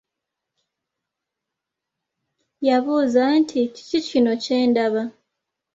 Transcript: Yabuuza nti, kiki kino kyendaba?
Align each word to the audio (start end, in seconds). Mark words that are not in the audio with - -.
Yabuuza 2.67 3.21
nti, 3.39 3.59
kiki 3.75 3.99
kino 4.07 4.31
kyendaba? 4.43 5.03